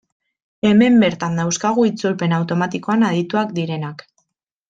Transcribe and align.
Hemen 0.67 0.95
bertan 1.03 1.35
dauzkagu 1.41 1.85
itzulpen 1.91 2.35
automatikoan 2.39 3.07
adituak 3.11 3.55
direnak. 3.61 4.05